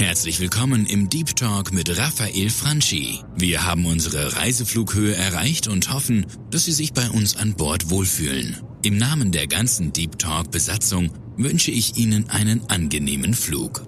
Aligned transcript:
Herzlich 0.00 0.38
willkommen 0.38 0.86
im 0.86 1.10
Deep 1.10 1.34
Talk 1.34 1.72
mit 1.72 1.98
Raphael 1.98 2.50
Franchi. 2.50 3.18
Wir 3.34 3.66
haben 3.66 3.84
unsere 3.84 4.36
Reiseflughöhe 4.36 5.16
erreicht 5.16 5.66
und 5.66 5.92
hoffen, 5.92 6.24
dass 6.52 6.66
Sie 6.66 6.72
sich 6.72 6.92
bei 6.92 7.10
uns 7.10 7.36
an 7.36 7.54
Bord 7.54 7.90
wohlfühlen. 7.90 8.56
Im 8.84 8.96
Namen 8.96 9.32
der 9.32 9.48
ganzen 9.48 9.92
Deep 9.92 10.16
Talk 10.16 10.52
Besatzung 10.52 11.10
wünsche 11.36 11.72
ich 11.72 11.96
Ihnen 11.96 12.30
einen 12.30 12.62
angenehmen 12.70 13.34
Flug. 13.34 13.84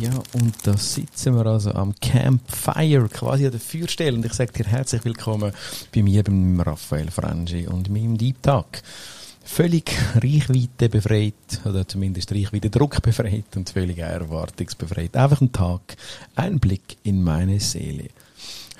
Ja, 0.00 0.12
und 0.32 0.54
da 0.62 0.78
sitzen 0.78 1.34
wir 1.34 1.44
also 1.44 1.72
am 1.72 1.94
Campfire, 2.00 3.06
quasi 3.10 3.44
an 3.44 3.52
der 3.52 3.60
Feuerstelle. 3.60 4.16
Und 4.16 4.24
ich 4.24 4.32
sage 4.32 4.52
dir 4.52 4.64
herzlich 4.64 5.04
willkommen 5.04 5.52
bei 5.94 6.02
mir, 6.02 6.24
beim 6.24 6.58
Raphael 6.58 7.10
Franchi 7.10 7.66
und 7.66 7.90
meinem 7.90 8.16
Deep 8.16 8.42
Talk 8.42 8.80
völlig 9.50 9.90
Reichweite 10.14 10.88
befreit, 10.88 11.60
oder 11.64 11.86
zumindest 11.86 12.32
Reichweite 12.32 12.70
Druck 12.70 13.02
befreit 13.02 13.56
und 13.56 13.68
völlig 13.68 13.98
erwartungsbefreit. 13.98 15.16
Einfach 15.16 15.40
ein 15.40 15.52
Tag, 15.52 15.96
ein 16.36 16.60
Blick 16.60 16.98
in 17.02 17.22
meine 17.22 17.58
Seele. 17.58 18.10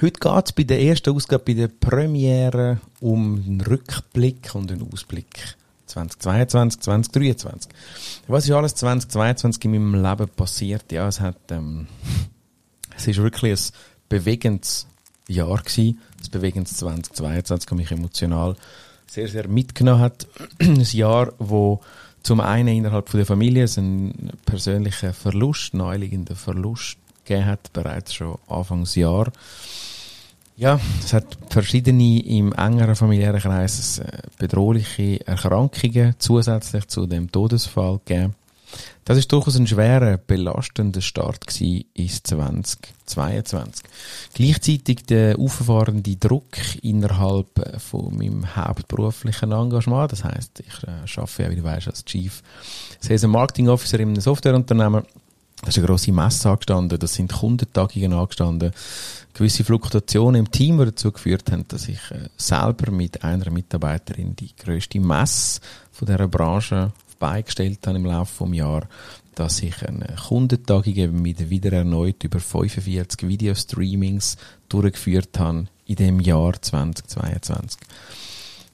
Heute 0.00 0.20
geht 0.20 0.46
es 0.46 0.52
bei 0.52 0.62
der 0.62 0.80
ersten 0.80 1.14
Ausgabe, 1.14 1.44
bei 1.44 1.54
der 1.54 1.68
Premiere, 1.68 2.80
um 3.00 3.42
einen 3.44 3.60
Rückblick 3.60 4.54
und 4.54 4.70
einen 4.70 4.90
Ausblick. 4.90 5.56
2022, 5.86 6.80
2023. 6.82 7.72
Was 8.28 8.44
ist 8.44 8.52
alles 8.52 8.76
2022 8.76 9.64
in 9.64 9.72
meinem 9.72 10.04
Leben 10.04 10.28
passiert? 10.28 10.92
Ja, 10.92 11.08
es 11.08 11.18
hat, 11.18 11.50
ähm, 11.50 11.88
es 12.96 13.08
ist 13.08 13.18
wirklich 13.18 13.58
ein 13.58 13.72
bewegendes 14.08 14.86
Jahr 15.26 15.58
gewesen. 15.58 15.98
Ein 16.22 16.30
bewegendes 16.30 16.76
2022, 16.76 17.72
mich 17.72 17.90
emotional 17.90 18.54
sehr, 19.10 19.26
sehr 19.26 19.48
mitgenommen 19.48 20.00
hat. 20.00 20.26
Ein 20.60 20.80
Jahr, 20.92 21.32
wo 21.38 21.80
zum 22.22 22.40
einen 22.40 22.68
innerhalb 22.68 23.10
der 23.10 23.26
Familie 23.26 23.66
einen 23.76 24.30
persönlichen 24.44 25.12
Verlust, 25.14 25.74
naheliegenden 25.74 26.36
Verlust 26.36 26.98
gegeben 27.24 27.46
hat, 27.46 27.72
bereits 27.72 28.14
schon 28.14 28.38
Anfangsjahr. 28.46 29.32
Ja, 30.56 30.78
es 31.02 31.14
hat 31.14 31.38
verschiedene 31.48 32.22
im 32.22 32.52
engeren 32.52 32.94
familiären 32.94 33.40
Kreis 33.40 33.98
äh, 33.98 34.04
bedrohliche 34.38 35.26
Erkrankungen 35.26 36.14
zusätzlich 36.18 36.86
zu 36.88 37.06
dem 37.06 37.32
Todesfall 37.32 37.98
gegeben. 38.04 38.34
Das 39.04 39.18
ist 39.18 39.32
durchaus 39.32 39.56
ein 39.56 39.66
schwerer, 39.66 40.18
belastender 40.18 41.00
Start 41.00 41.44
ins 41.60 42.22
2022. 42.22 43.84
Gleichzeitig 44.34 45.04
der 45.06 45.38
auffahrende 45.38 46.16
Druck 46.16 46.56
innerhalb 46.82 47.58
äh, 47.58 47.78
von 47.78 48.16
meinem 48.16 48.54
hauptberuflichen 48.54 49.52
Engagement. 49.52 50.12
Das 50.12 50.22
heißt, 50.22 50.60
ich 50.60 50.84
äh, 50.84 51.20
arbeite 51.20 51.42
ja, 51.42 51.50
wie 51.50 51.56
du 51.56 51.64
weißt, 51.64 51.88
als 51.88 52.04
Chief 52.04 52.42
Sales 53.00 53.26
Marketing 53.26 53.68
Officer 53.68 53.98
in 53.98 54.10
einem 54.10 54.20
Softwareunternehmen. 54.20 55.02
Da 55.62 55.68
ist 55.68 55.76
eine 55.76 55.86
grosse 55.86 56.12
Messe 56.12 56.48
angestanden, 56.48 56.98
das 56.98 57.14
sind 57.14 57.32
Kundentagungen 57.32 58.14
angestanden, 58.14 58.72
gewisse 59.34 59.62
Fluktuationen 59.62 60.46
im 60.46 60.50
Team, 60.50 60.78
die 60.78 60.86
dazu 60.86 61.12
geführt 61.12 61.50
haben, 61.52 61.66
dass 61.68 61.88
ich 61.88 62.00
äh, 62.10 62.28
selber 62.36 62.90
mit 62.90 63.24
einer 63.24 63.50
Mitarbeiterin 63.50 64.36
die 64.36 64.54
grösste 64.56 65.00
Messe 65.00 65.60
von 65.92 66.06
dieser 66.06 66.28
Branche 66.28 66.92
beigestellt 67.20 67.86
habe 67.86 67.98
im 67.98 68.06
Laufe 68.06 68.44
des 68.44 68.56
Jahres, 68.56 68.88
dass 69.36 69.62
ich 69.62 69.86
eine 69.86 70.16
Kundentagung 70.28 71.22
mit 71.22 71.48
wieder 71.48 71.72
erneut 71.72 72.24
über 72.24 72.40
45 72.40 73.28
Videostreamings 73.28 74.36
durchgeführt 74.68 75.38
habe 75.38 75.66
in 75.86 75.96
dem 75.96 76.18
Jahr 76.20 76.60
2022. 76.60 77.80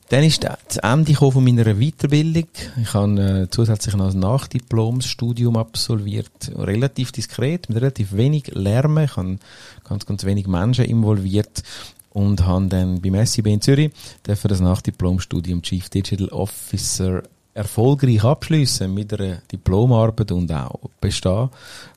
Dann 0.09 0.23
ist 0.23 0.45
das 0.45 0.77
Ende 0.77 1.15
von 1.15 1.43
meiner 1.43 1.75
Weiterbildung. 1.75 2.47
Ich 2.81 2.95
habe 2.95 3.21
äh, 3.21 3.51
zusätzlich 3.51 3.97
noch 3.97 4.15
ein 4.15 4.21
Nachdiplomsstudium 4.21 5.57
absolviert, 5.57 6.53
relativ 6.55 7.11
diskret, 7.11 7.69
mit 7.69 7.79
relativ 7.79 8.13
wenig 8.13 8.53
Lärm. 8.55 8.99
Ich 8.99 9.17
habe 9.17 9.39
ganz, 9.83 10.07
ganz 10.07 10.25
wenig 10.25 10.47
Menschen 10.47 10.85
involviert 10.85 11.65
und 12.11 12.47
habe 12.47 12.67
dann 12.67 13.01
beim 13.03 13.27
SIB 13.27 13.47
in 13.49 13.61
Zürich 13.61 13.91
dafür 14.23 14.49
das 14.49 14.61
Nachdiplomstudium 14.61 15.63
Chief 15.63 15.89
Digital 15.89 16.29
Officer 16.29 17.25
erfolgreich 17.57 18.23
abschließen 18.23 18.93
mit 18.93 19.13
einer 19.15 19.37
Diplomarbeit 19.51 20.31
und 20.31 20.53
auch 20.53 20.79
bestehen, 21.01 21.49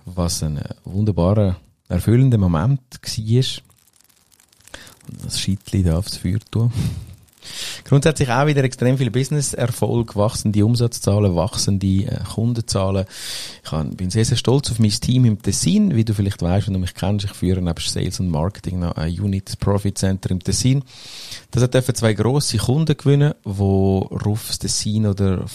was 0.05 0.41
ein 0.41 0.61
wunderbarer, 0.85 1.57
erfüllender 1.89 2.37
Moment 2.37 2.81
war. 3.01 3.63
Und 5.09 5.25
das 5.25 5.39
Schittli 5.39 5.83
da 5.83 5.97
aufs 5.97 6.17
Feuer 6.17 6.39
tun. 6.49 6.71
Grundsätzlich 7.85 8.29
auch 8.29 8.47
wieder 8.47 8.63
extrem 8.63 8.97
viel 8.97 9.11
Business-Erfolg, 9.11 10.15
wachsende 10.15 10.65
Umsatzzahlen, 10.65 11.35
wachsende 11.35 12.05
äh, 12.05 12.19
Kundenzahlen. 12.33 13.05
Ich 13.63 13.97
bin 13.97 14.09
sehr, 14.09 14.25
sehr 14.25 14.37
stolz 14.37 14.71
auf 14.71 14.79
mein 14.79 14.91
Team 14.91 15.25
im 15.25 15.41
Tessin. 15.41 15.95
Wie 15.95 16.05
du 16.05 16.13
vielleicht 16.13 16.41
weißt, 16.41 16.67
wenn 16.67 16.73
du 16.73 16.79
mich 16.79 16.93
kennst, 16.93 17.25
ich 17.25 17.33
führe 17.33 17.61
neben 17.61 17.79
Sales 17.79 18.19
und 18.19 18.29
Marketing 18.29 18.79
noch 18.79 18.95
ein 18.95 19.19
Unit 19.19 19.59
Profit 19.59 19.97
Center 19.97 20.31
im 20.31 20.39
Tessin. 20.39 20.83
Das 21.51 21.63
hat 21.63 21.97
zwei 21.97 22.13
grosse 22.13 22.57
Kunden 22.57 22.97
gewinnen, 22.97 23.33
wo 23.43 23.99
Rufs 23.99 24.59
Tessin 24.59 25.07
oder 25.07 25.47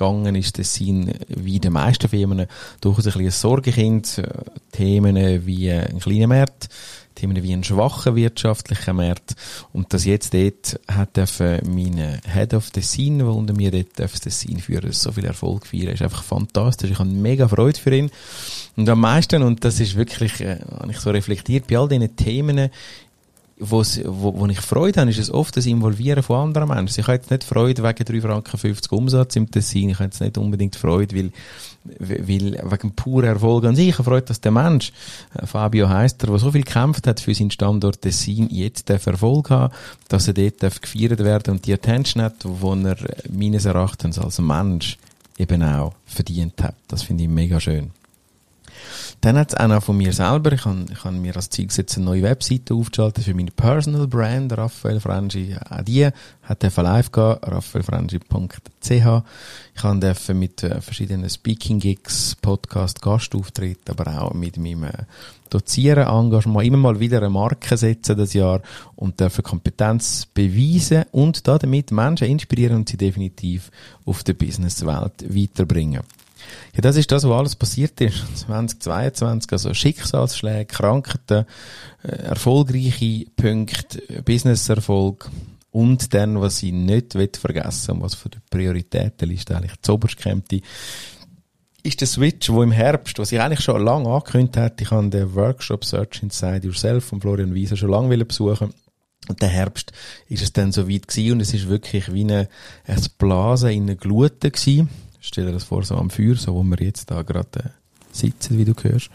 vorgegangen 0.00 0.34
ist, 0.34 0.56
Tessin 0.56 1.12
wie 1.28 1.60
die 1.60 1.68
meisten 1.68 2.08
Firmen 2.08 2.46
durchaus 2.80 3.06
ein 3.06 3.12
bisschen 3.12 3.30
Sorgekind. 3.30 4.18
Äh, 4.18 4.28
Themen 4.72 5.46
wie 5.46 5.70
ein 5.70 5.98
kleiner 5.98 6.28
Markt, 6.28 6.68
Themen 7.14 7.42
wie 7.42 7.52
ein 7.52 7.64
schwacher 7.64 8.16
wirtschaftlicher 8.16 8.94
Markt. 8.94 9.34
Und 9.72 9.92
das 9.92 10.06
jetzt 10.06 10.32
dort 10.32 10.80
hat 10.88 11.18
meine 11.66 12.20
Head 12.32 12.54
of 12.54 12.70
the 12.74 12.80
Scene, 12.80 13.24
der 13.24 13.34
unter 13.34 13.52
mir 13.52 13.70
dort 13.70 13.98
das 13.98 14.40
Scene 14.40 14.60
führen, 14.60 14.92
so 14.92 15.12
viel 15.12 15.26
Erfolg 15.26 15.66
feiern, 15.66 15.88
ist 15.88 16.02
einfach 16.02 16.22
fantastisch. 16.22 16.92
Ich 16.92 16.98
habe 16.98 17.10
mega 17.10 17.46
Freude 17.48 17.78
für 17.78 17.94
ihn. 17.94 18.10
Und 18.76 18.88
am 18.88 19.00
meisten, 19.00 19.42
und 19.42 19.64
das 19.64 19.80
ist 19.80 19.96
wirklich, 19.96 20.40
äh, 20.40 20.60
habe 20.78 20.92
ich 20.92 21.00
so 21.00 21.10
reflektiert, 21.10 21.66
bei 21.66 21.76
all 21.76 21.88
diesen 21.88 22.16
Themen 22.16 22.70
wo, 23.60 23.84
wo 23.84 24.46
ich 24.46 24.60
Freude 24.60 25.00
habe, 25.00 25.10
ist 25.10 25.18
es 25.18 25.30
oft 25.30 25.56
das 25.56 25.66
Involvieren 25.66 26.22
von 26.22 26.48
anderen 26.48 26.68
Menschen. 26.68 27.00
Ich 27.00 27.06
habe 27.06 27.16
jetzt 27.16 27.30
nicht 27.30 27.44
Freude 27.44 27.82
wegen 27.82 28.04
3 28.04 28.20
Franken 28.20 28.58
50 28.58 28.90
Umsatz 28.92 29.36
im 29.36 29.50
Tessin. 29.50 29.90
Ich 29.90 29.96
habe 29.96 30.04
jetzt 30.04 30.20
nicht 30.20 30.38
unbedingt 30.38 30.76
Freude, 30.76 31.14
weil, 31.14 31.30
weil 31.98 32.70
wegen 32.70 32.92
purer 32.92 33.28
Erfolg 33.28 33.64
an 33.66 33.76
sich. 33.76 33.88
Ich 33.88 33.98
habe 33.98 34.04
Freude, 34.04 34.26
dass 34.26 34.40
der 34.40 34.52
Mensch, 34.52 34.92
äh, 35.34 35.46
Fabio 35.46 35.88
Heister, 35.88 36.26
der 36.28 36.38
so 36.38 36.50
viel 36.50 36.64
gekämpft 36.64 37.06
hat 37.06 37.20
für 37.20 37.34
seinen 37.34 37.50
Standort 37.50 38.00
Tessin, 38.00 38.48
jetzt 38.50 38.88
den 38.88 38.98
Erfolg 38.98 39.50
hat, 39.50 39.72
dass 40.08 40.26
er 40.26 40.34
dort 40.34 40.82
gefeiert 40.82 41.18
werden 41.18 41.52
und 41.52 41.66
die 41.66 41.74
Attention 41.74 42.22
hat, 42.22 42.42
die 42.44 42.84
er 42.84 42.96
meines 43.30 43.66
Erachtens 43.66 44.18
als 44.18 44.38
Mensch 44.38 44.96
eben 45.38 45.62
auch 45.62 45.92
verdient 46.06 46.62
hat. 46.62 46.74
Das 46.88 47.02
finde 47.02 47.24
ich 47.24 47.30
mega 47.30 47.60
schön. 47.60 47.90
Dann 49.20 49.36
hat 49.36 49.52
es 49.52 49.56
auch 49.56 49.68
noch 49.68 49.82
von 49.82 49.96
mir 49.96 50.12
selber, 50.12 50.52
ich 50.52 50.64
habe 50.64 50.86
ich 50.90 51.04
hab 51.04 51.12
mir 51.12 51.36
als 51.36 51.50
Ziel 51.50 51.66
gesetzt, 51.66 51.96
eine 51.96 52.06
neue 52.06 52.22
Webseite 52.22 52.74
aufzuschalten 52.74 53.22
für 53.22 53.34
meine 53.34 53.50
Personal 53.50 54.06
Brand, 54.06 54.56
Raphael 54.56 55.00
Frangi. 55.00 55.56
Auch 55.68 55.82
die 55.82 56.08
hat 56.42 56.76
live 56.76 57.12
gehabt, 57.12 57.46
raphaelfrangi.ch. 57.46 58.90
Ich 59.74 59.84
habe 59.84 60.34
mit 60.34 60.62
äh, 60.62 60.80
verschiedenen 60.80 61.30
Speaking-Gigs, 61.30 62.36
Podcast, 62.40 63.00
Gastauftritt, 63.00 63.88
aber 63.88 64.22
auch 64.22 64.34
mit 64.34 64.56
meinem 64.56 64.84
äh, 64.84 64.92
Dozieren, 65.48 66.06
Engagement 66.06 66.66
immer 66.66 66.76
mal 66.76 67.00
wieder 67.00 67.18
eine 67.18 67.28
Marke 67.28 67.76
setzen 67.76 68.16
das 68.16 68.34
Jahr 68.34 68.62
und 68.94 69.18
dürfen 69.18 69.42
Kompetenz 69.42 70.26
beweisen 70.32 71.04
und 71.10 71.46
damit 71.46 71.90
Menschen 71.90 72.28
inspirieren 72.28 72.76
und 72.76 72.88
sie 72.88 72.96
definitiv 72.96 73.70
auf 74.04 74.22
der 74.22 74.34
Businesswelt 74.34 75.24
weiterbringen. 75.28 76.02
Ja, 76.74 76.80
das 76.80 76.96
ist 76.96 77.10
das, 77.10 77.24
was 77.24 77.38
alles 77.38 77.56
passiert 77.56 78.00
ist. 78.00 78.24
2022, 78.38 79.52
also 79.52 79.74
Schicksalsschläge, 79.74 80.66
Krankheiten, 80.66 81.46
äh, 82.02 82.08
erfolgreiche 82.08 83.26
Punkte, 83.36 84.22
Businesserfolg 84.22 85.30
und 85.70 86.14
dann, 86.14 86.40
was 86.40 86.62
ich 86.62 86.72
nicht 86.72 87.14
vergessen 87.38 88.00
was 88.00 88.14
von 88.14 88.30
der 88.32 88.40
Prioritätenliste 88.50 89.56
eigentlich 89.56 89.80
zoberst 89.82 90.20
kommt, 90.20 90.52
ist 91.82 92.00
der 92.00 92.08
Switch, 92.08 92.50
wo 92.50 92.62
im 92.62 92.72
Herbst, 92.72 93.18
was 93.18 93.32
ich 93.32 93.40
eigentlich 93.40 93.60
schon 93.60 93.82
lange 93.82 94.08
angekündigt 94.08 94.56
habe, 94.56 94.74
ich 94.80 94.90
habe 94.90 95.08
den 95.08 95.34
Workshop 95.34 95.84
Search 95.84 96.22
Inside 96.22 96.66
Yourself 96.66 97.04
von 97.04 97.20
Florian 97.20 97.54
Wieser 97.54 97.76
schon 97.76 97.90
lange 97.90 98.24
besuchen 98.24 98.74
und 99.28 99.40
der 99.40 99.48
Herbst 99.48 99.92
ist 100.28 100.42
es 100.42 100.52
dann 100.52 100.72
so 100.72 100.88
weit 100.88 101.08
gewesen 101.08 101.32
und 101.32 101.40
es 101.40 101.54
ist 101.54 101.68
wirklich 101.68 102.12
wie 102.12 102.22
eine, 102.22 102.48
ein 102.86 103.02
Blasen 103.18 103.70
in 103.70 103.82
einer 103.84 103.94
Glute 103.94 104.50
gewesen. 104.50 104.88
Stell 105.20 105.46
dir 105.46 105.52
das 105.52 105.64
vor, 105.64 105.82
so 105.84 105.96
am 105.96 106.10
Feuer, 106.10 106.36
so 106.36 106.54
wo 106.54 106.62
wir 106.62 106.78
jetzt 106.80 107.10
da 107.10 107.22
gerade 107.22 107.60
äh, 107.60 107.68
sitzen, 108.12 108.58
wie 108.58 108.64
du 108.64 108.74
hörst. 108.82 109.10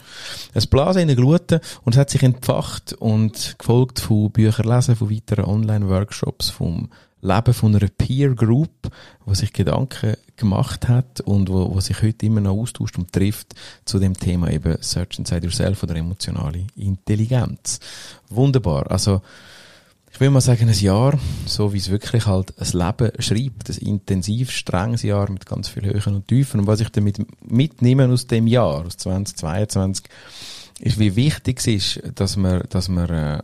Es 0.54 0.66
blasen 0.66 1.02
in 1.02 1.08
den 1.08 1.16
Gluten 1.16 1.60
und 1.82 1.94
es 1.94 1.98
hat 1.98 2.10
sich 2.10 2.22
entfacht 2.22 2.92
und 2.94 3.56
gefolgt 3.58 4.00
von 4.00 4.30
Büchern 4.30 4.68
lesen, 4.68 4.96
von 4.96 5.10
weiteren 5.10 5.44
Online-Workshops, 5.44 6.50
vom 6.50 6.88
Leben 7.22 7.54
von 7.54 7.74
einer 7.74 7.88
Peer 7.88 8.34
Group, 8.34 8.90
wo 9.24 9.34
sich 9.34 9.52
Gedanken 9.52 10.16
gemacht 10.36 10.88
hat 10.88 11.20
und 11.22 11.48
wo, 11.48 11.74
wo 11.74 11.80
sich 11.80 12.02
heute 12.02 12.26
immer 12.26 12.40
noch 12.40 12.56
austauscht 12.56 12.98
und 12.98 13.12
trifft 13.12 13.54
zu 13.84 13.98
dem 13.98 14.14
Thema 14.14 14.50
eben 14.50 14.76
Search 14.80 15.18
Inside 15.18 15.46
Yourself 15.46 15.82
oder 15.82 15.96
emotionale 15.96 16.66
Intelligenz. 16.76 17.80
Wunderbar. 18.28 18.90
Also, 18.90 19.22
ich 20.16 20.20
will 20.20 20.30
mal 20.30 20.40
sagen, 20.40 20.70
ein 20.70 20.74
Jahr, 20.74 21.18
so 21.44 21.74
wie 21.74 21.76
es 21.76 21.90
wirklich 21.90 22.24
halt 22.24 22.54
ein 22.58 22.72
Leben 22.72 23.12
schreibt, 23.18 23.68
ein 23.68 23.86
intensiv 23.86 24.50
strenges 24.50 25.02
Jahr 25.02 25.30
mit 25.30 25.44
ganz 25.44 25.68
viel 25.68 25.84
Höhen 25.84 26.14
und 26.14 26.26
Tiefen. 26.26 26.60
Und 26.60 26.66
was 26.66 26.80
ich 26.80 26.88
damit 26.88 27.18
mitnehme 27.46 28.08
aus 28.08 28.26
dem 28.26 28.46
Jahr, 28.46 28.86
aus 28.86 28.96
2022, 28.96 30.06
ist, 30.80 30.98
wie 30.98 31.16
wichtig 31.16 31.58
es 31.58 31.66
ist, 31.66 32.02
dass 32.14 32.38
man, 32.38 32.62
dass 32.70 32.88
man 32.88 33.10
äh, 33.10 33.42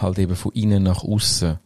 halt 0.00 0.18
eben 0.18 0.34
von 0.34 0.52
innen 0.52 0.84
nach 0.84 1.04
außen 1.04 1.58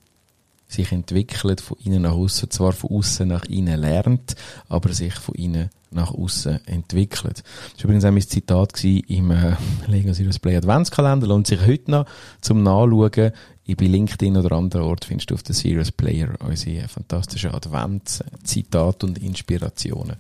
sich 0.73 0.93
entwickelt, 0.93 1.61
von 1.61 1.77
innen 1.85 2.03
nach 2.03 2.13
außen, 2.13 2.51
zwar 2.51 2.73
von 2.73 2.91
außen 2.91 3.29
nach 3.29 3.45
innen 3.45 3.81
lernt, 3.81 4.35
aber 4.69 4.93
sich 4.93 5.15
von 5.15 5.35
innen 5.35 5.71
nach 5.91 6.13
außen 6.13 6.67
entwickelt. 6.67 7.43
Das 7.75 7.79
war 7.79 7.85
übrigens 7.85 8.05
auch 8.05 8.11
mein 8.11 8.23
Zitat 8.23 8.83
im 8.85 9.31
äh, 9.31 9.57
Lego 9.87 10.13
Serious 10.13 10.39
Play 10.39 10.57
Adventskalender. 10.57 11.27
Lohnt 11.27 11.47
sich 11.47 11.61
heute 11.67 11.91
noch 11.91 12.07
zum 12.41 12.63
Nachschauen. 12.63 13.33
Ich 13.65 13.77
bei 13.77 13.87
LinkedIn 13.87 14.37
oder 14.37 14.57
anderen 14.57 14.87
Ort 14.87 15.05
findest 15.05 15.31
du 15.31 15.35
auf 15.35 15.43
der 15.45 15.55
Serious 15.55 15.93
Player 15.93 16.31
unsere 16.41 16.89
fantastischen 16.89 17.55
Adventszitate 17.55 19.07
und 19.07 19.19
Inspirationen. 19.19 20.17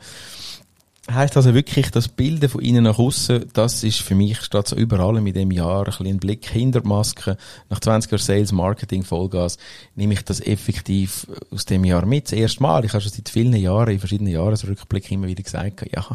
Heißt 1.10 1.36
also 1.36 1.52
wirklich, 1.52 1.90
das 1.90 2.06
Bilden 2.06 2.48
von 2.48 2.62
innen 2.62 2.84
nach 2.84 3.00
außen, 3.00 3.50
das 3.54 3.82
ist 3.82 3.98
für 4.02 4.14
mich, 4.14 4.40
statt 4.40 4.68
so 4.68 4.76
überall 4.76 5.16
in 5.16 5.34
dem 5.34 5.50
Jahr, 5.50 5.80
ein 5.80 5.84
bisschen 5.86 6.20
Blick 6.20 6.48
hinter 6.48 6.82
die 6.82 6.86
Maske. 6.88 7.36
Nach 7.70 7.80
20 7.80 8.12
Jahren 8.12 8.22
Sales, 8.22 8.52
Marketing, 8.52 9.02
Vollgas, 9.02 9.58
nehme 9.96 10.14
ich 10.14 10.22
das 10.22 10.40
effektiv 10.40 11.26
aus 11.50 11.64
dem 11.64 11.84
Jahr 11.84 12.06
mit. 12.06 12.26
Das 12.26 12.34
erste 12.34 12.62
Mal. 12.62 12.84
Ich 12.84 12.92
habe 12.92 13.02
schon 13.02 13.10
seit 13.10 13.28
vielen 13.28 13.52
Jahren, 13.56 13.90
in 13.90 13.98
verschiedenen 13.98 14.32
Jahresrückblick 14.32 15.10
immer 15.10 15.26
wieder 15.26 15.42
gesagt, 15.42 15.84
ja, 15.92 16.06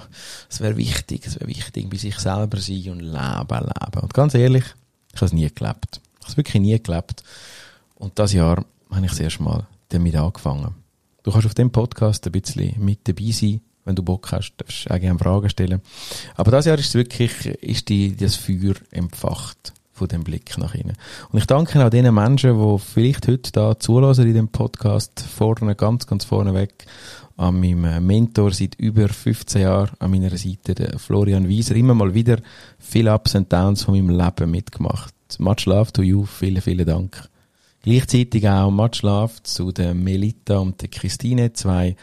es 0.50 0.62
wäre 0.62 0.78
wichtig, 0.78 1.28
es 1.28 1.38
wäre 1.38 1.50
wichtig, 1.50 1.90
bei 1.90 1.98
sich 1.98 2.18
selber 2.18 2.58
sein 2.58 2.90
und 2.90 3.02
leben, 3.02 3.66
leben. 3.66 4.02
Und 4.02 4.14
ganz 4.14 4.36
ehrlich, 4.36 4.64
ich 5.14 5.18
habe 5.18 5.26
es 5.26 5.34
nie 5.34 5.50
gelebt. 5.54 6.00
Ich 6.00 6.22
habe 6.22 6.32
es 6.32 6.38
wirklich 6.38 6.62
nie 6.62 6.82
gelebt. 6.82 7.24
Und 7.96 8.18
das 8.18 8.32
Jahr 8.32 8.64
habe 8.90 9.06
ich 9.06 9.12
das 9.12 9.20
erste 9.20 9.44
Mal 9.44 9.68
damit 9.90 10.16
angefangen. 10.16 10.76
Du 11.24 11.32
kannst 11.34 11.46
auf 11.46 11.56
dem 11.56 11.72
Podcast 11.72 12.26
ein 12.26 12.32
bisschen 12.32 12.74
mit 12.80 13.06
dabei 13.06 13.32
sein 13.32 13.60
wenn 13.88 13.96
du 13.96 14.04
Bock 14.04 14.32
hast, 14.32 14.54
darfst 14.58 14.86
du 14.86 14.94
auch 14.94 15.00
gerne 15.00 15.18
Fragen 15.18 15.50
stellen. 15.50 15.82
Aber 16.36 16.52
das 16.52 16.66
Jahr 16.66 16.78
ist 16.78 16.94
wirklich, 16.94 17.46
ist 17.46 17.90
die, 17.90 18.16
das 18.16 18.36
Feuer 18.36 18.76
empfacht 18.92 19.74
von 19.94 20.08
dem 20.08 20.24
Blick 20.24 20.58
nach 20.58 20.76
innen. 20.76 20.96
Und 21.32 21.40
ich 21.40 21.48
danke 21.48 21.84
auch 21.84 21.90
den 21.90 22.14
Menschen, 22.14 22.60
die 22.60 22.80
vielleicht 22.80 23.28
heute 23.28 23.52
da 23.52 23.80
zulassen 23.80 24.28
in 24.28 24.36
dem 24.36 24.50
Podcast, 24.50 25.22
vorne, 25.22 25.76
ganz, 25.76 26.06
ganz 26.06 26.26
vorne 26.26 26.54
weg, 26.54 26.86
an 27.38 27.60
meinem 27.60 28.06
Mentor 28.06 28.52
seit 28.52 28.76
über 28.76 29.08
15 29.10 29.62
Jahren 29.62 29.92
an 30.00 30.12
meiner 30.12 30.36
Seite, 30.38 30.76
der 30.76 31.00
Florian 31.00 31.48
Wieser, 31.48 31.76
immer 31.76 31.94
mal 31.94 32.14
wieder 32.14 32.40
viele 32.80 33.14
Ups 33.14 33.36
und 33.36 33.52
Downs 33.52 33.84
von 33.84 33.96
meinem 33.96 34.10
Leben 34.10 34.52
mitgemacht. 34.52 35.14
Much 35.40 35.66
love 35.66 35.92
to 35.92 36.02
you, 36.02 36.26
vielen, 36.26 36.62
vielen 36.62 36.86
Dank. 36.86 37.28
Gleichzeitig 37.88 38.46
auch 38.50 38.70
Love 39.02 39.32
zu 39.44 39.72
der 39.72 39.94
Melita 39.94 40.58
und 40.58 40.82
der 40.82 40.90
Christine, 40.90 41.54
zwei 41.54 41.96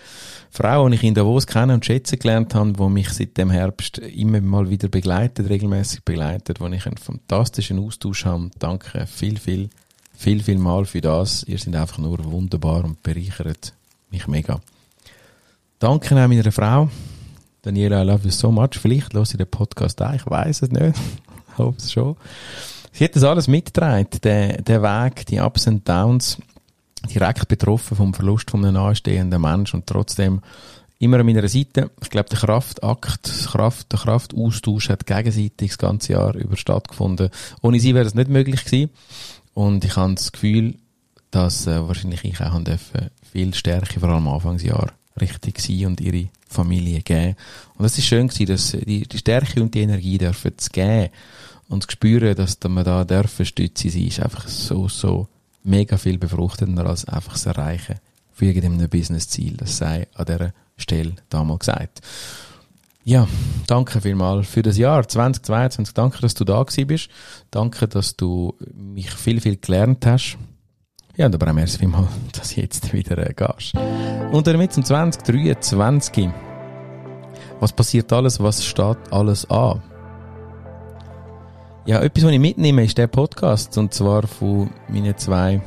Frauen, 0.51 0.93
die 0.93 0.97
ich 0.97 1.05
in 1.05 1.13
Davos 1.13 1.47
kennen 1.47 1.73
und 1.73 1.85
schätzen 1.85 2.19
gelernt 2.19 2.55
habe, 2.55 2.73
die 2.73 2.89
mich 2.89 3.11
seit 3.11 3.37
dem 3.37 3.51
Herbst 3.51 3.99
immer 3.99 4.41
mal 4.41 4.71
wieder 4.71 4.89
begleitet, 4.89 5.51
regelmäßig 5.51 6.03
begleitet, 6.03 6.59
wo 6.59 6.69
ich 6.69 6.87
einen 6.87 6.97
fantastischen 6.97 7.79
Austausch 7.79 8.25
habe. 8.25 8.51
Danke 8.59 9.07
viel, 9.07 9.37
viel, 9.39 9.69
viel, 10.15 10.43
viel 10.43 10.57
mal 10.57 10.87
für 10.87 11.03
das. 11.03 11.45
Ihr 11.45 11.59
seid 11.59 11.77
einfach 11.77 11.99
nur 11.99 12.25
wunderbar 12.33 12.83
und 12.83 13.03
bereichert 13.03 13.75
mich 14.11 14.27
mega. 14.27 14.63
Danke 15.81 16.15
auch 16.15 16.29
meiner 16.29 16.51
Frau. 16.51 16.89
Daniela, 17.61 18.03
I 18.03 18.07
love 18.07 18.25
you 18.25 18.31
so 18.31 18.51
much. 18.51 18.79
Vielleicht 18.81 19.13
höre 19.13 19.25
ich 19.25 19.37
den 19.37 19.47
Podcast 19.47 20.01
auch, 20.01 20.15
ich 20.15 20.25
weiß 20.25 20.63
es 20.63 20.71
nicht. 20.71 20.97
ich 20.97 21.59
hoffe 21.59 21.77
es 21.77 21.93
schon. 21.93 22.17
Sie 22.97 23.03
hat 23.03 23.17
das 23.17 23.25
alles 23.25 23.49
mitgetragen, 23.49 24.07
der, 24.23 24.63
der 24.63 24.81
Weg, 24.81 25.27
die 25.27 25.41
Ups 25.41 25.67
und 25.67 25.89
Downs, 25.89 26.39
direkt 27.13 27.49
betroffen 27.49 27.97
vom 27.97 28.15
Verlust 28.15 28.53
von 28.53 28.65
einem 28.65 28.75
nahestehenden 28.75 29.43
Menschen 29.43 29.81
und 29.81 29.89
trotzdem 29.89 30.41
immer 31.01 31.19
an 31.19 31.27
meiner 31.27 31.49
Seite. 31.49 31.91
Ich 32.01 32.11
glaube, 32.11 32.29
der 32.29 32.39
Kraftakt, 32.39 33.33
Kraft, 33.47 33.91
der 33.91 33.99
Kraftaustausch 33.99 34.91
hat 34.91 35.07
gegenseitig 35.07 35.71
das 35.71 35.79
ganze 35.79 36.13
Jahr 36.13 36.37
über 36.37 36.57
stattgefunden. 36.57 37.31
Ohne 37.63 37.81
sie 37.81 37.97
wäre 37.97 38.05
das 38.05 38.15
nicht 38.15 38.31
möglich 38.31 38.65
gewesen. 38.65 38.91
Und 39.55 39.85
ich 39.85 39.97
habe 39.97 40.15
das 40.15 40.31
Gefühl, 40.31 40.77
dass 41.33 41.67
äh, 41.67 41.85
wahrscheinlich 41.89 42.25
ich 42.25 42.41
auch 42.41 42.63
dürfen, 42.63 43.11
viel 43.33 43.55
Stärke, 43.55 43.99
vor 43.99 44.09
allem 44.09 44.29
Anfangsjahr, 44.29 44.93
richtig 45.21 45.59
sein 45.59 45.87
und 45.87 46.01
ihre 46.01 46.29
Familie 46.47 47.01
geben. 47.01 47.35
Und 47.77 47.83
das 47.83 47.99
ist 47.99 48.07
schön 48.07 48.29
gewesen, 48.29 48.47
dass 48.47 48.71
die, 48.71 49.03
die 49.03 49.19
Stärke 49.19 49.61
und 49.61 49.75
die 49.75 49.81
Energie 49.81 50.17
dürfen 50.17 50.57
zu 50.57 50.71
geben 50.71 51.11
und 51.69 51.83
zu 51.83 51.91
spüren, 51.91 52.35
dass 52.35 52.59
man 52.67 52.85
da 52.85 53.05
dürfen 53.05 53.47
Stütze 53.47 53.91
sein, 53.91 54.07
ist 54.07 54.21
einfach 54.21 54.49
so, 54.49 54.89
so 54.89 55.29
mega 55.63 55.97
viel 55.97 56.19
befruchtender 56.19 56.87
als 56.87 57.07
einfach 57.07 57.33
das 57.33 57.47
Erreichen 57.47 57.97
für 58.33 58.47
irgendein 58.47 58.89
Business-Ziel. 58.89 59.57
Das 59.57 59.79
sei 59.79 60.07
an 60.15 60.27
dieser 60.27 60.53
Stelle 60.77 61.15
damals 61.31 61.61
gesagt. 61.61 62.01
Ja, 63.07 63.29
danke 63.67 64.01
vielmals 64.01 64.49
für 64.49 64.63
das 64.63 64.79
Jahr 64.79 65.07
2022. 65.07 65.93
Danke, 65.93 66.21
dass 66.23 66.35
du 66.35 66.45
da 66.45 66.63
gewesen 66.63 66.87
bist. 66.87 67.09
Danke, 67.51 67.87
dass 67.87 68.17
du 68.17 68.55
mich 68.75 69.11
viel, 69.11 69.41
viel 69.41 69.57
gelernt 69.59 70.07
hast. 70.07 70.39
Ja, 71.17 71.27
und 71.27 71.35
aber 71.35 71.51
auch 71.51 71.55
merci 71.55 71.79
vielmals, 71.79 72.09
dass 72.33 72.55
du 72.55 72.63
jetzt 72.63 72.93
wieder 72.93 73.19
äh, 73.19 73.35
gehst. 73.35 73.75
Und 74.33 74.47
damit 74.47 74.73
zum 74.73 74.85
2023. 74.85 76.31
Was 77.61 77.73
passiert 77.73 78.13
alles? 78.13 78.41
Was 78.41 78.65
steht 78.65 78.99
alles 79.11 79.49
an? 79.51 79.83
Ja, 81.87 82.01
etwas, 82.01 82.25
was 82.25 82.33
ich 82.33 82.41
mitnehme, 82.41 82.83
ist 82.83 82.97
der 82.97 83.09
Podcast. 83.09 83.77
Und 83.77 83.93
zwar 83.93 84.27
von 84.27 84.71
meinen 84.89 85.19
zwei 85.19 85.61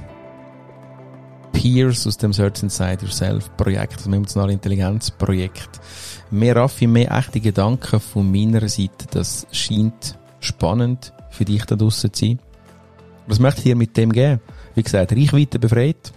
Peers 1.51 2.07
aus 2.07 2.17
dem 2.17 2.33
Search 2.33 2.63
Inside 2.63 3.03
Yourself 3.03 3.55
Projekt, 3.55 3.97
das 3.97 4.07
emotionale 4.07 4.53
Intelligenz 4.53 5.11
Projekt. 5.11 5.79
Mehr 6.31 6.55
Raffi, 6.55 6.87
mehr 6.87 7.11
echte 7.11 7.39
Gedanken 7.39 7.99
von 7.99 8.31
meiner 8.31 8.67
Seite. 8.67 9.05
Das 9.11 9.45
scheint 9.51 10.17
spannend 10.39 11.13
für 11.29 11.45
dich 11.45 11.65
da 11.65 11.75
draussen 11.75 12.11
zu 12.11 12.25
sein. 12.25 12.39
Was 13.27 13.37
möchte 13.37 13.59
ich 13.59 13.65
dir 13.65 13.75
mit 13.75 13.95
dem 13.95 14.11
geben? 14.11 14.41
Wie 14.73 14.81
gesagt, 14.81 15.11
Reichweite 15.11 15.59
befreit. 15.59 16.11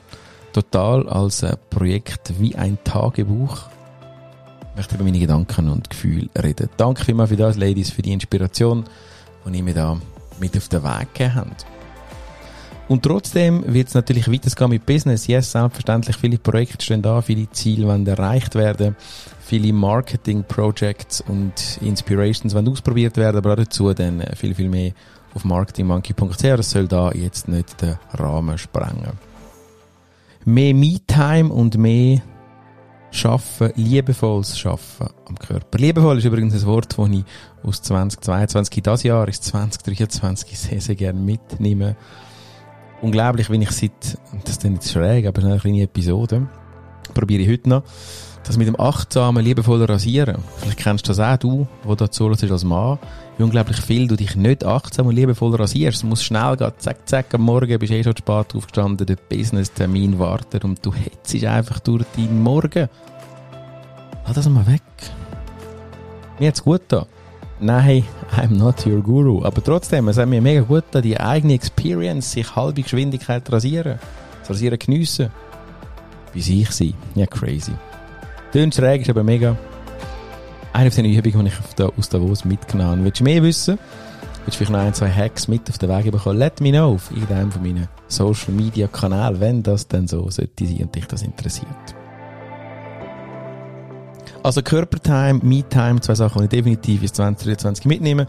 Total 0.55 1.07
als 1.11 1.45
Projekt 1.69 2.33
wie 2.41 2.55
ein 2.57 2.79
Tagebuch. 2.85 3.69
Ich 4.71 4.77
möchte 4.77 4.95
über 4.95 5.05
meine 5.05 5.19
Gedanken 5.19 5.69
und 5.69 5.91
Gefühle 5.91 6.31
reden. 6.43 6.71
Danke 6.79 7.05
vielmals 7.05 7.29
für 7.29 7.37
das, 7.37 7.59
Ladies, 7.59 7.91
für 7.91 8.01
die 8.01 8.13
Inspiration 8.13 8.85
die 9.47 9.59
ich 9.59 9.63
mir 9.63 9.75
da 9.75 9.99
mit 10.39 10.57
auf 10.57 10.69
den 10.69 10.83
Weg 10.83 11.15
gegeben 11.15 11.35
habe. 11.35 11.51
Und 12.91 13.05
trotzdem 13.05 13.63
wird 13.73 13.87
es 13.87 13.95
natürlich 13.95 14.27
weitergehen 14.27 14.71
mit 14.71 14.85
Business. 14.85 15.29
Yes, 15.29 15.53
selbstverständlich, 15.53 16.17
viele 16.17 16.39
Projekte 16.39 16.85
stehen 16.85 17.03
da, 17.03 17.23
viele 17.23 17.49
Ziele 17.53 17.87
werden 17.87 18.05
erreicht 18.05 18.57
werden, 18.57 18.97
viele 19.41 19.73
Marketing-Projects 19.73 21.21
und 21.21 21.79
Inspirations 21.83 22.53
werden 22.53 22.69
ausprobiert 22.69 23.17
werden, 23.17 23.37
aber 23.37 23.53
auch 23.53 23.57
dazu 23.57 23.95
dann 23.95 24.25
viel, 24.35 24.57
viel 24.57 24.69
mehr 24.69 24.91
auf 25.35 25.45
marketingmonkey.ch. 25.45 26.43
Das 26.43 26.71
soll 26.71 26.89
da 26.89 27.13
jetzt 27.13 27.47
nicht 27.47 27.81
den 27.81 27.97
Rahmen 28.15 28.59
sprengen. 28.59 29.13
Mehr 30.45 30.75
Me-Time 30.75 31.53
und 31.53 31.77
mehr 31.79 32.23
Schaffen, 33.11 33.73
liebevolles 33.75 34.59
Schaffen 34.59 35.09
am 35.27 35.37
Körper. 35.37 35.79
Liebevoll 35.79 36.19
ist 36.19 36.25
übrigens 36.25 36.55
ein 36.55 36.67
Wort, 36.67 36.97
das 36.97 37.09
ich 37.09 37.25
aus 37.63 37.83
2022, 37.83 38.83
das 38.83 39.03
Jahr 39.03 39.29
ist 39.29 39.45
2023 39.45 40.59
sehr, 40.59 40.81
sehr 40.81 40.95
gerne 40.95 41.19
mitnehme. 41.19 41.97
Unglaublich, 43.03 43.51
wenn 43.51 43.63
ich 43.63 43.71
seit, 43.73 44.19
das 44.45 44.53
ist 44.53 44.65
nicht 44.65 44.89
schräg, 44.89 45.27
aber 45.27 45.43
eine 45.43 45.59
kleine 45.59 45.83
Episode, 45.83 46.49
probiere 47.13 47.43
ich 47.43 47.49
heute 47.49 47.69
noch, 47.69 47.83
das 48.51 48.57
mit 48.57 48.67
dem 48.67 48.81
achtsamen, 48.81 49.45
liebevollen 49.45 49.87
Rasieren. 49.87 50.39
Vielleicht 50.57 50.79
kennst 50.79 51.07
du 51.07 51.11
das 51.11 51.21
auch, 51.21 51.37
du, 51.37 51.69
wo 51.85 51.95
da 51.95 52.11
zuhörst 52.11 52.43
als 52.51 52.65
Mann. 52.65 52.99
Wie 53.39 53.45
unglaublich 53.45 53.81
viel 53.81 54.09
du 54.09 54.17
dich 54.17 54.35
nicht 54.35 54.65
achtsam 54.65 55.07
und 55.07 55.15
liebevoll 55.15 55.55
rasierst. 55.55 55.99
Es 55.99 56.03
muss 56.03 56.25
schnell 56.25 56.57
gehen, 56.57 56.73
zack, 56.79 57.09
zack, 57.09 57.33
am 57.33 57.43
Morgen 57.43 57.79
bist 57.79 57.93
du 57.93 57.97
eh 57.97 58.03
schon 58.03 58.17
spät 58.17 58.57
aufgestanden, 58.57 59.07
der 59.07 59.15
Business-Termin 59.15 60.19
wartet 60.19 60.65
und 60.65 60.85
du 60.85 60.93
hetzt 60.93 61.45
einfach 61.45 61.79
durch 61.79 62.05
deinen 62.17 62.43
Morgen. 62.43 62.89
Lass 64.27 64.35
das 64.35 64.49
mal 64.49 64.67
weg. 64.67 64.83
Mir 66.41 66.49
hat's 66.49 66.65
gut 66.65 66.83
da. 66.89 67.07
Nein, 67.61 68.03
I'm 68.37 68.57
not 68.57 68.85
your 68.85 69.01
guru. 69.01 69.45
Aber 69.45 69.63
trotzdem, 69.63 70.09
es 70.09 70.19
hat 70.19 70.29
mir 70.29 70.43
mega 70.43 70.63
gut 70.63 70.85
da, 70.91 71.01
die 71.01 71.21
eigene 71.21 71.55
Experience, 71.55 72.33
sich 72.33 72.57
halbe 72.57 72.83
Geschwindigkeit 72.83 73.51
rasieren. 73.53 74.01
Das 74.41 74.51
Rasieren 74.51 74.79
geniessen. 74.79 75.31
Wie 76.33 76.63
ich 76.63 76.71
sein. 76.73 76.95
Ja, 77.15 77.27
crazy. 77.27 77.75
Tönt 78.53 78.75
schräg, 78.75 79.03
ist 79.03 79.11
aber 79.11 79.23
mega. 79.23 79.57
Eine 80.73 80.91
von 80.91 81.05
den 81.05 81.13
Übungen, 81.13 81.47
die 81.47 81.53
ich 81.53 81.99
aus 81.99 82.09
Davos 82.09 82.45
mitgenommen 82.45 82.91
habe. 82.91 83.05
Willst 83.05 83.21
du 83.21 83.25
mehr 83.25 83.43
wissen? 83.43 83.79
Willst 84.45 84.61
du 84.61 84.65
vielleicht 84.65 84.73
noch 84.73 84.81
ein, 84.81 84.95
zwei 84.95 85.11
Hacks 85.11 85.47
mit 85.47 85.69
auf 85.69 85.79
den 85.79 85.89
Weg 85.89 86.11
bekommen? 86.11 86.39
Let 86.39 86.61
me 86.61 86.71
know 86.71 86.95
auf 86.95 87.11
irgendeinem 87.13 87.53
von 87.53 87.63
meinen 87.63 87.89
Social 88.09 88.53
Media 88.53 88.89
Kanälen, 88.89 89.39
wenn 89.41 89.63
das 89.63 89.87
denn 89.87 90.09
so 90.09 90.29
sollte 90.31 90.67
sein 90.67 90.79
und 90.83 90.95
dich 90.95 91.07
das 91.07 91.23
interessiert. 91.23 91.69
Also 94.43 94.63
Körpertime, 94.63 95.41
Me-Time, 95.43 96.01
zwei 96.01 96.15
Sachen, 96.15 96.39
die 96.39 96.45
ich 96.45 96.51
definitiv 96.51 97.03
ins 97.03 97.13
2023 97.13 97.85
mitnehme 97.85 98.27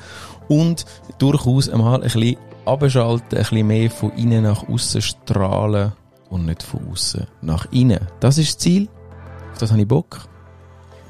und 0.50 0.86
durchaus 1.18 1.70
einmal 1.70 1.96
ein 1.96 2.02
bisschen 2.02 2.38
abschalten, 2.66 3.38
ein 3.38 3.44
bisschen 3.44 3.68
mehr 3.68 3.90
von 3.90 4.12
innen 4.18 4.44
nach 4.44 4.68
außen 4.68 5.02
strahlen 5.02 5.94
und 6.30 6.46
nicht 6.46 6.62
von 6.62 6.82
außen 6.92 7.26
nach 7.42 7.66
innen. 7.72 8.08
Das 8.20 8.38
ist 8.38 8.56
das 8.56 8.58
Ziel. 8.60 8.90
Das 9.62 9.72
habe 9.72 9.82
ich 9.82 9.88
Bock. 9.88 10.28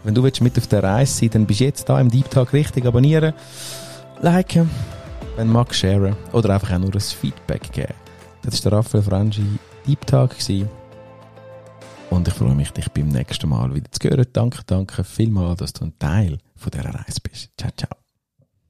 Wenn 0.03 0.13
du 0.13 0.21
mit 0.23 0.57
auf 0.57 0.67
der 0.67 0.83
Reise 0.83 1.19
sein 1.19 1.29
dann 1.29 1.45
bist 1.45 1.61
du 1.61 1.63
jetzt 1.63 1.87
da 1.87 1.99
im 2.01 2.09
Deep 2.09 2.29
Talk 2.29 2.53
richtig. 2.53 2.85
Abonnieren, 2.85 3.33
liken, 4.21 4.69
wenn 5.37 5.47
du 5.47 5.53
magst, 5.53 5.79
sharen 5.79 6.15
oder 6.33 6.53
einfach 6.53 6.73
auch 6.73 6.79
nur 6.79 6.93
ein 6.93 6.99
Feedback 6.99 7.71
geben. 7.71 7.93
Das 8.43 8.63
war 8.65 8.71
der 8.71 8.79
Raphael 8.79 9.03
Frangi 9.03 9.57
Deep 9.87 10.05
Talk. 10.05 10.31
Gewesen. 10.31 10.69
Und 12.09 12.27
ich 12.27 12.33
freue 12.33 12.55
mich, 12.55 12.71
dich 12.71 12.89
beim 12.89 13.07
nächsten 13.07 13.47
Mal 13.47 13.73
wieder 13.73 13.89
zu 13.89 14.09
hören. 14.09 14.25
Danke, 14.33 14.61
danke 14.65 15.03
vielmals, 15.05 15.59
dass 15.59 15.71
du 15.71 15.85
ein 15.85 15.93
Teil 15.97 16.39
von 16.57 16.71
dieser 16.71 16.93
Reise 16.93 17.21
bist. 17.23 17.51
Ciao, 17.57 17.71
ciao. 17.77 18.00